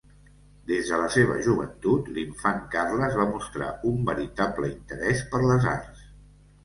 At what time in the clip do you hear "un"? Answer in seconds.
3.93-4.01